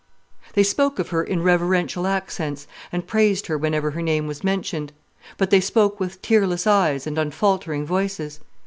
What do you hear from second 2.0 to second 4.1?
accents, and praised her whenever her